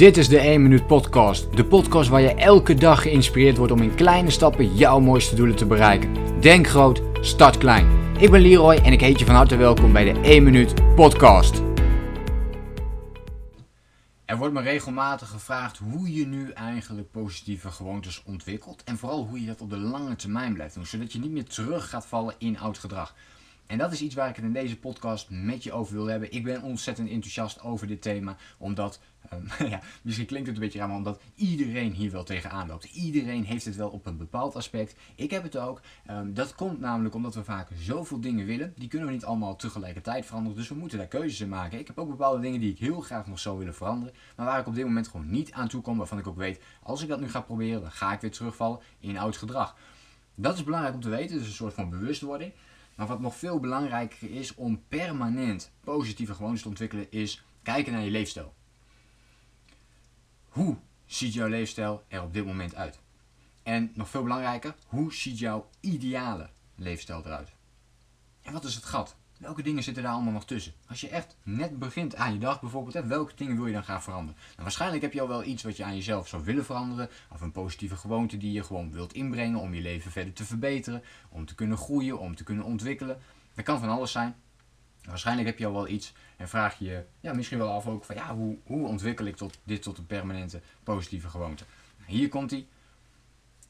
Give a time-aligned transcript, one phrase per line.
[0.00, 1.56] Dit is de 1 Minuut Podcast.
[1.56, 5.56] De podcast waar je elke dag geïnspireerd wordt om in kleine stappen jouw mooiste doelen
[5.56, 6.40] te bereiken.
[6.40, 8.14] Denk groot, start klein.
[8.18, 11.62] Ik ben Leroy en ik heet je van harte welkom bij de 1 Minuut Podcast.
[14.24, 18.84] Er wordt me regelmatig gevraagd hoe je nu eigenlijk positieve gewoontes ontwikkelt.
[18.84, 20.86] En vooral hoe je dat op de lange termijn blijft doen.
[20.86, 23.14] Zodat je niet meer terug gaat vallen in oud gedrag.
[23.70, 26.32] En dat is iets waar ik het in deze podcast met je over wil hebben.
[26.32, 29.00] Ik ben ontzettend enthousiast over dit thema, omdat,
[29.32, 32.84] um, ja, misschien klinkt het een beetje raar, maar omdat iedereen hier wel tegenaan loopt.
[32.84, 34.96] Iedereen heeft het wel op een bepaald aspect.
[35.14, 35.80] Ik heb het ook.
[36.10, 38.72] Um, dat komt namelijk omdat we vaak zoveel dingen willen.
[38.76, 41.78] Die kunnen we niet allemaal tegelijkertijd veranderen, dus we moeten daar keuzes in maken.
[41.78, 44.60] Ik heb ook bepaalde dingen die ik heel graag nog zou willen veranderen, maar waar
[44.60, 47.08] ik op dit moment gewoon niet aan toe kom, waarvan ik ook weet, als ik
[47.08, 49.76] dat nu ga proberen, dan ga ik weer terugvallen in oud gedrag.
[50.34, 52.52] Dat is belangrijk om te weten, dus een soort van bewustwording.
[53.00, 58.02] Maar wat nog veel belangrijker is om permanent positieve gewoontes te ontwikkelen, is kijken naar
[58.02, 58.54] je leefstijl.
[60.48, 60.76] Hoe
[61.06, 62.98] ziet jouw leefstijl er op dit moment uit?
[63.62, 67.52] En nog veel belangrijker, hoe ziet jouw ideale leefstijl eruit?
[68.42, 69.16] En wat is het gat?
[69.40, 70.72] Welke dingen zitten daar allemaal nog tussen?
[70.88, 73.84] Als je echt net begint aan je dag bijvoorbeeld, hè, welke dingen wil je dan
[73.84, 74.40] gaan veranderen?
[74.50, 77.08] Nou, waarschijnlijk heb je al wel iets wat je aan jezelf zou willen veranderen.
[77.32, 81.02] Of een positieve gewoonte die je gewoon wilt inbrengen om je leven verder te verbeteren.
[81.28, 83.18] Om te kunnen groeien, om te kunnen ontwikkelen.
[83.54, 84.34] Dat kan van alles zijn.
[85.04, 88.04] Waarschijnlijk heb je al wel iets en vraag je je ja, misschien wel af ook
[88.04, 91.64] van ja, hoe, hoe ontwikkel ik tot, dit tot een permanente positieve gewoonte?
[91.98, 92.66] Nou, hier komt hij.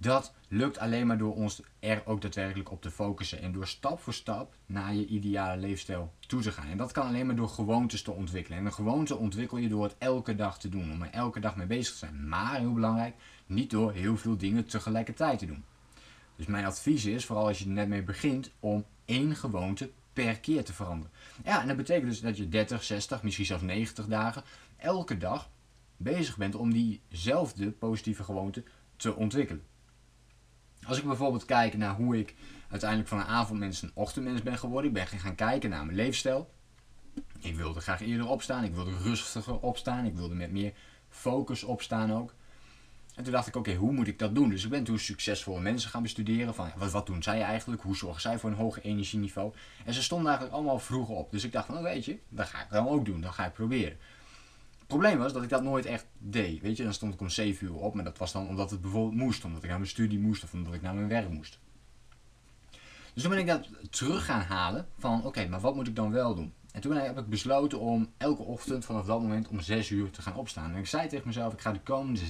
[0.00, 4.00] Dat lukt alleen maar door ons er ook daadwerkelijk op te focussen en door stap
[4.00, 6.68] voor stap naar je ideale leefstijl toe te gaan.
[6.68, 8.58] En dat kan alleen maar door gewoontes te ontwikkelen.
[8.58, 11.56] En een gewoonte ontwikkel je door het elke dag te doen, om er elke dag
[11.56, 12.28] mee bezig te zijn.
[12.28, 13.14] Maar heel belangrijk,
[13.46, 15.64] niet door heel veel dingen tegelijkertijd te doen.
[16.36, 20.38] Dus mijn advies is, vooral als je er net mee begint, om één gewoonte per
[20.38, 21.12] keer te veranderen.
[21.44, 24.42] Ja, en dat betekent dus dat je 30, 60, misschien zelfs 90 dagen
[24.76, 25.50] elke dag
[25.96, 28.64] bezig bent om diezelfde positieve gewoonte
[28.96, 29.68] te ontwikkelen.
[30.86, 32.34] Als ik bijvoorbeeld kijk naar hoe ik
[32.70, 34.90] uiteindelijk van een avondmens een ochtendmens ben geworden.
[34.90, 36.50] Ik ben gaan kijken naar mijn leefstijl.
[37.40, 38.64] Ik wilde graag eerder opstaan.
[38.64, 40.04] Ik wilde rustiger opstaan.
[40.04, 40.72] Ik wilde met meer
[41.08, 42.34] focus opstaan ook.
[43.14, 44.48] En toen dacht ik, oké, hoe moet ik dat doen?
[44.48, 46.54] Dus ik ben toen succesvolle mensen gaan bestuderen.
[46.54, 47.82] Van, wat, wat doen zij eigenlijk?
[47.82, 49.52] Hoe zorgen zij voor een hoger energieniveau?
[49.84, 51.30] En ze stonden eigenlijk allemaal vroeger op.
[51.30, 53.20] Dus ik dacht van, oh, weet je, dat ga ik dan ook doen.
[53.20, 53.96] Dat ga ik proberen
[54.90, 56.60] probleem was dat ik dat nooit echt deed.
[56.60, 58.80] Weet je, dan stond ik om 7 uur op, maar dat was dan omdat het
[58.80, 61.58] bijvoorbeeld moest, omdat ik naar mijn studie moest of omdat ik naar mijn werk moest.
[63.14, 66.10] Dus toen ben ik dat terug gaan halen van oké, maar wat moet ik dan
[66.10, 66.52] wel doen?
[66.72, 70.22] En toen heb ik besloten om elke ochtend vanaf dat moment om 6 uur te
[70.22, 70.72] gaan opstaan.
[70.72, 72.20] En ik zei tegen mezelf, ik ga de komende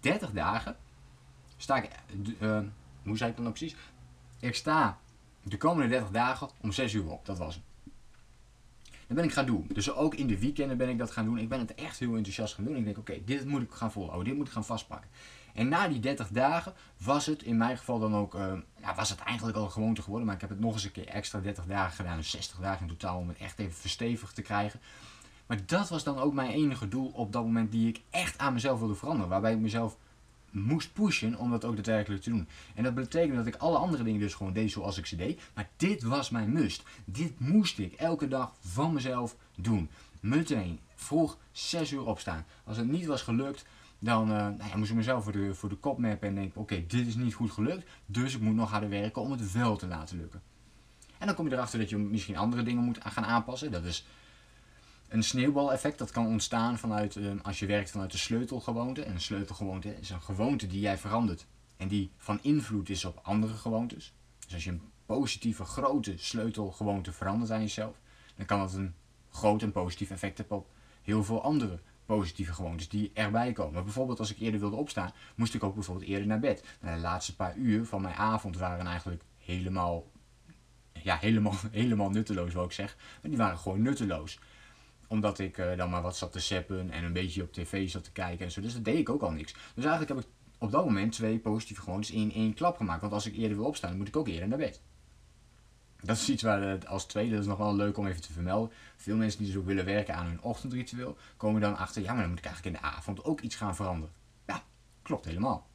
[0.00, 0.76] 30 dagen,
[1.56, 1.90] sta ik,
[2.40, 2.60] uh,
[3.02, 3.76] hoe zei ik dan nou precies?
[4.40, 4.98] Ik sta
[5.42, 7.64] de komende 30 dagen om 6 uur op, dat was het.
[9.12, 9.66] Dat ben ik gaan doen.
[9.72, 11.38] Dus ook in de weekenden ben ik dat gaan doen.
[11.38, 12.76] Ik ben het echt heel enthousiast gaan doen.
[12.76, 14.28] Ik denk, oké, dit moet ik gaan volhouden.
[14.28, 15.10] Dit moet ik gaan vastpakken.
[15.54, 16.72] En na die 30 dagen
[17.04, 18.34] was het in mijn geval dan ook,
[18.80, 20.26] ja, was het eigenlijk al een gewoonte geworden.
[20.26, 22.16] Maar ik heb het nog eens een keer extra 30 dagen gedaan.
[22.16, 24.80] Dus 60 dagen in totaal om het echt even verstevigd te krijgen.
[25.46, 28.52] Maar dat was dan ook mijn enige doel op dat moment die ik echt aan
[28.52, 29.28] mezelf wilde veranderen.
[29.28, 29.96] Waarbij ik mezelf
[30.52, 32.48] moest pushen om dat ook daadwerkelijk te doen.
[32.74, 35.40] En dat betekende dat ik alle andere dingen dus gewoon deed zoals ik ze deed.
[35.54, 36.82] Maar dit was mijn must.
[37.04, 39.88] Dit moest ik elke dag van mezelf doen.
[40.20, 42.44] Meteen vroeg 6 uur opstaan.
[42.64, 43.64] Als het niet was gelukt,
[43.98, 46.60] dan uh, nou ja, moest ik mezelf voor de, voor de kop mappen en denken:
[46.60, 47.88] oké, dit is niet goed gelukt.
[48.06, 50.42] Dus ik moet nog harder werken om het wel te laten lukken.
[51.18, 53.70] En dan kom je erachter dat je misschien andere dingen moet gaan aanpassen.
[53.70, 54.06] Dat is
[55.12, 59.02] een sneeuwbaleffect dat kan ontstaan vanuit, uh, als je werkt vanuit de sleutelgewoonte.
[59.02, 61.46] En een sleutelgewoonte is een gewoonte die jij verandert
[61.76, 64.14] en die van invloed is op andere gewoontes.
[64.44, 68.00] Dus als je een positieve, grote sleutelgewoonte verandert aan jezelf,
[68.36, 68.94] dan kan dat een
[69.30, 70.70] groot en positief effect hebben op
[71.02, 73.84] heel veel andere positieve gewoontes die erbij komen.
[73.84, 76.64] Bijvoorbeeld als ik eerder wilde opstaan, moest ik ook bijvoorbeeld eerder naar bed.
[76.80, 80.10] Nou, de laatste paar uur van mijn avond waren eigenlijk helemaal,
[80.92, 82.98] ja, helemaal, helemaal nutteloos, wil ik zeggen.
[83.20, 84.38] Maar die waren gewoon nutteloos
[85.12, 88.04] omdat ik uh, dan maar wat zat te seppen en een beetje op tv zat
[88.04, 88.60] te kijken en zo.
[88.60, 89.52] Dus dat deed ik ook al niks.
[89.52, 90.26] Dus eigenlijk heb ik
[90.58, 93.00] op dat moment twee positieve gewoontes in één klap gemaakt.
[93.00, 94.80] Want als ik eerder wil opstaan, moet ik ook eerder naar bed.
[96.00, 98.72] Dat is iets waar als tweede, dat is nog wel leuk om even te vermelden.
[98.96, 102.30] Veel mensen die zo willen werken aan hun ochtendritueel, komen dan achter, ja, maar dan
[102.30, 104.14] moet ik eigenlijk in de avond ook iets gaan veranderen.
[104.46, 104.62] Ja,
[105.02, 105.66] klopt helemaal.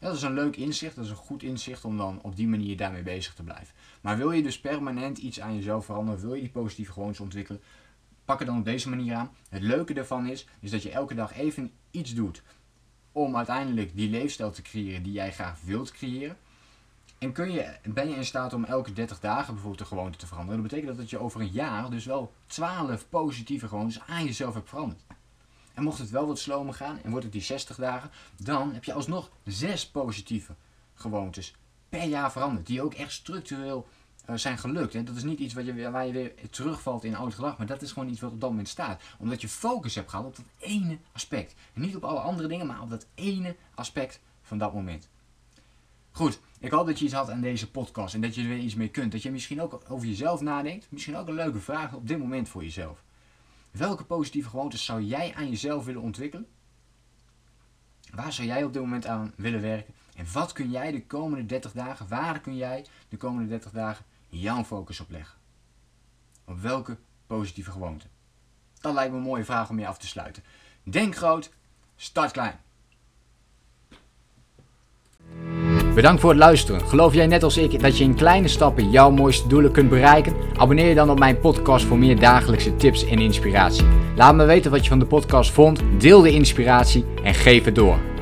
[0.00, 2.76] dat is een leuk inzicht, dat is een goed inzicht om dan op die manier
[2.76, 3.74] daarmee bezig te blijven.
[4.00, 7.60] Maar wil je dus permanent iets aan jezelf veranderen, wil je die positieve gewoontes ontwikkelen,
[8.24, 9.30] pak het dan op deze manier aan.
[9.48, 12.42] Het leuke ervan is, is dat je elke dag even iets doet
[13.12, 16.36] om uiteindelijk die leefstijl te creëren die jij graag wilt creëren.
[17.18, 20.26] En kun je, ben je in staat om elke 30 dagen bijvoorbeeld de gewoonte te
[20.26, 20.62] veranderen.
[20.62, 24.68] Dat betekent dat je over een jaar dus wel 12 positieve gewoontes aan jezelf hebt
[24.68, 25.02] veranderd.
[25.74, 28.84] En mocht het wel wat slomer gaan en wordt het die 60 dagen, dan heb
[28.84, 30.54] je alsnog zes positieve
[30.94, 31.54] gewoontes
[31.88, 32.66] per jaar veranderd.
[32.66, 33.88] Die ook echt structureel
[34.34, 34.94] zijn gelukt.
[34.94, 37.66] En dat is niet iets wat je, waar je weer terugvalt in oud gedrag, maar
[37.66, 39.02] dat is gewoon iets wat op dat moment staat.
[39.18, 41.54] Omdat je focus hebt gehad op dat ene aspect.
[41.72, 45.08] En niet op alle andere dingen, maar op dat ene aspect van dat moment.
[46.10, 48.58] Goed, ik hoop dat je iets had aan deze podcast en dat je er weer
[48.58, 49.12] iets mee kunt.
[49.12, 50.86] Dat je misschien ook over jezelf nadenkt.
[50.90, 53.02] Misschien ook een leuke vraag op dit moment voor jezelf.
[53.70, 56.46] Welke positieve gewoontes zou jij aan jezelf willen ontwikkelen?
[58.14, 59.94] Waar zou jij op dit moment aan willen werken?
[60.16, 64.04] En wat kun jij de komende 30 dagen, waar kun jij de komende 30 dagen
[64.40, 65.38] jouw focus op leggen?
[66.44, 66.96] Op welke
[67.26, 68.06] positieve gewoonte?
[68.80, 70.42] Dat lijkt me een mooie vraag om je af te sluiten.
[70.82, 71.50] Denk groot,
[71.96, 72.58] start klein.
[75.94, 76.88] Bedankt voor het luisteren.
[76.88, 80.34] Geloof jij net als ik dat je in kleine stappen jouw mooiste doelen kunt bereiken?
[80.56, 83.86] Abonneer je dan op mijn podcast voor meer dagelijkse tips en inspiratie.
[84.16, 87.74] Laat me weten wat je van de podcast vond, deel de inspiratie en geef het
[87.74, 88.13] door.